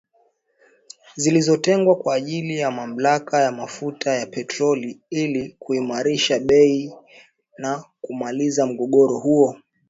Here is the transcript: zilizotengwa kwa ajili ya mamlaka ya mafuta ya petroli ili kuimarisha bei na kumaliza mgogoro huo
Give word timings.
zilizotengwa 1.15 1.95
kwa 1.95 2.15
ajili 2.15 2.57
ya 2.57 2.71
mamlaka 2.71 3.41
ya 3.41 3.51
mafuta 3.51 4.13
ya 4.13 4.25
petroli 4.25 4.99
ili 5.09 5.55
kuimarisha 5.59 6.39
bei 6.39 6.93
na 7.57 7.83
kumaliza 8.01 8.65
mgogoro 8.65 9.19
huo 9.19 9.57